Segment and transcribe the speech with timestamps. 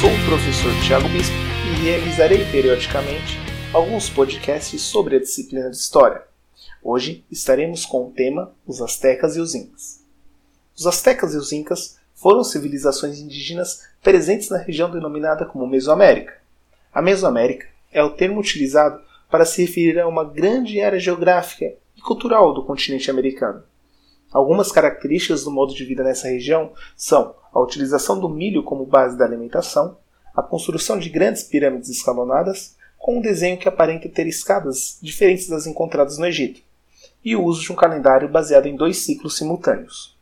[0.00, 3.38] sou o professor Tiago Bispo e realizarei periodicamente
[3.72, 6.22] alguns podcasts sobre a disciplina de História.
[6.82, 10.04] Hoje estaremos com o tema Os Aztecas e os Incas.
[10.76, 16.36] Os Aztecas e os Incas foram civilizações indígenas presentes na região denominada como Mesoamérica.
[16.92, 22.00] A Mesoamérica é o termo utilizado para se referir a uma grande área geográfica e
[22.00, 23.62] cultural do continente americano.
[24.32, 29.16] Algumas características do modo de vida nessa região são a utilização do milho como base
[29.16, 29.96] da alimentação,
[30.34, 35.66] a construção de grandes pirâmides escalonadas, com um desenho que aparenta ter escadas diferentes das
[35.66, 36.60] encontradas no Egito,
[37.24, 40.16] e o uso de um calendário baseado em dois ciclos simultâneos.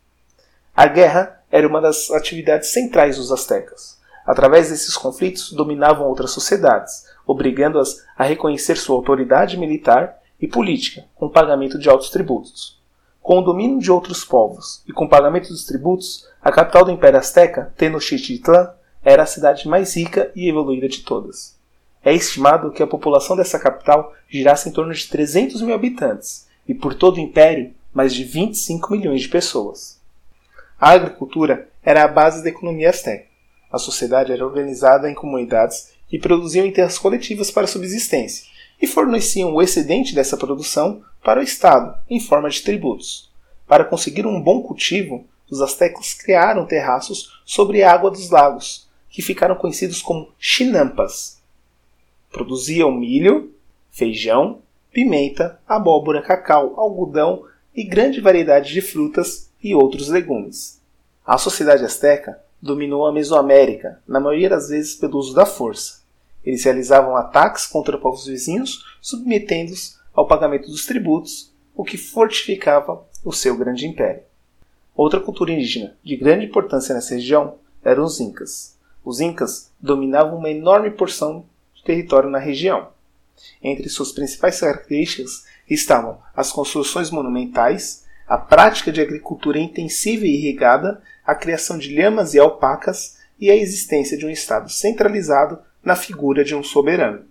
[0.77, 3.99] A guerra era uma das atividades centrais dos astecas.
[4.27, 11.29] Através desses conflitos, dominavam outras sociedades, obrigando-as a reconhecer sua autoridade militar e política, com
[11.29, 12.84] pagamento de altos tributos.
[13.25, 16.91] Com o domínio de outros povos e com o pagamento dos tributos, a capital do
[16.91, 18.69] Império Azteca, Tenochtitlan,
[19.03, 21.59] era a cidade mais rica e evoluída de todas.
[22.05, 26.75] É estimado que a população dessa capital girasse em torno de 300 mil habitantes e
[26.75, 29.99] por todo o Império mais de 25 milhões de pessoas.
[30.79, 33.25] A agricultura era a base da economia azteca.
[33.73, 39.55] A sociedade era organizada em comunidades que produziam em terras coletivas para subsistência e forneciam
[39.55, 43.33] o excedente dessa produção para o Estado, em forma de tributos.
[43.67, 49.23] Para conseguir um bom cultivo, os astecos criaram terraços sobre a água dos lagos, que
[49.23, 51.41] ficaram conhecidos como chinampas.
[52.31, 53.55] Produziam milho,
[53.91, 54.61] feijão,
[54.93, 57.45] pimenta, abóbora, cacau, algodão
[57.75, 60.81] e grande variedade de frutas e outros legumes.
[61.27, 66.04] A sociedade asteca dominou a Mesoamérica, na maioria das vezes pelo uso da força.
[66.45, 73.33] Eles realizavam ataques contra povos vizinhos, submetendo-os ao pagamento dos tributos, o que fortificava o
[73.33, 74.23] seu grande império.
[74.95, 78.77] Outra cultura indígena de grande importância nessa região eram os Incas.
[79.05, 81.45] Os Incas dominavam uma enorme porção
[81.75, 82.89] de território na região.
[83.63, 91.03] Entre suas principais características estavam as construções monumentais, a prática de agricultura intensiva e irrigada,
[91.27, 96.45] a criação de lhamas e alpacas e a existência de um Estado centralizado na figura
[96.45, 97.25] de um soberano.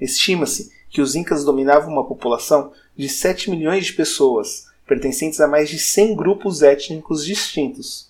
[0.00, 5.68] Estima-se que os Incas dominavam uma população de 7 milhões de pessoas, pertencentes a mais
[5.68, 8.08] de 100 grupos étnicos distintos.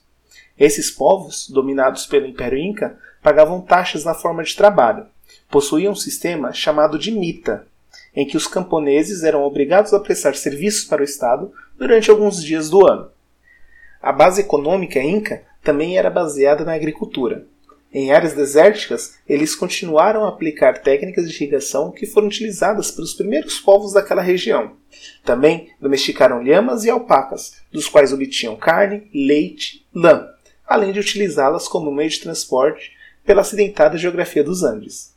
[0.59, 5.07] Esses povos, dominados pelo Império Inca, pagavam taxas na forma de trabalho.
[5.51, 7.67] Possuíam um sistema chamado de mita,
[8.15, 12.71] em que os camponeses eram obrigados a prestar serviços para o Estado durante alguns dias
[12.71, 13.11] do ano.
[14.01, 17.47] A base econômica inca também era baseada na agricultura.
[17.93, 23.59] Em áreas desérticas, eles continuaram a aplicar técnicas de irrigação que foram utilizadas pelos primeiros
[23.59, 24.77] povos daquela região.
[25.25, 30.29] Também domesticaram lhamas e alpacas, dos quais obtinham carne, leite, lã,
[30.67, 32.93] além de utilizá-las como meio de transporte
[33.25, 35.15] pela acidentada geografia dos Andes.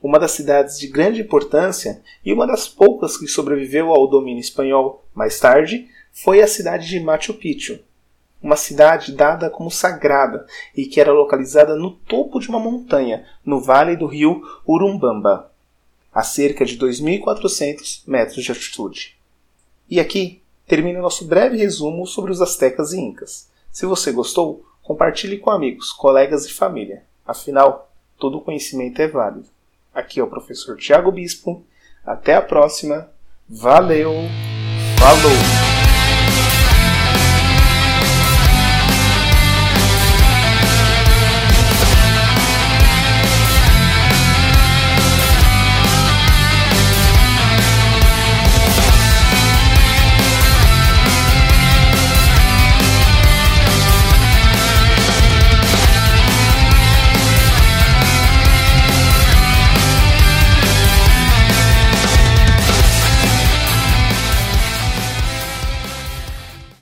[0.00, 5.04] Uma das cidades de grande importância e uma das poucas que sobreviveu ao domínio espanhol
[5.14, 7.80] mais tarde foi a cidade de Machu Picchu,
[8.44, 10.46] uma cidade dada como sagrada
[10.76, 15.50] e que era localizada no topo de uma montanha, no vale do rio Urumbamba,
[16.12, 19.16] a cerca de 2.400 metros de altitude.
[19.88, 23.48] E aqui termina nosso breve resumo sobre os astecas e incas.
[23.72, 27.02] Se você gostou, compartilhe com amigos, colegas e família.
[27.26, 29.48] Afinal, todo conhecimento é válido.
[29.94, 31.64] Aqui é o professor Tiago Bispo.
[32.04, 33.08] Até a próxima.
[33.48, 34.12] Valeu!
[34.98, 35.63] Falou!